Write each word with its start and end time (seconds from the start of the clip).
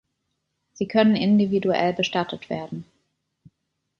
Sie 0.73 0.87
können 0.87 1.15
individuell 1.15 1.93
bestattet 1.93 2.49
werden. 2.49 2.85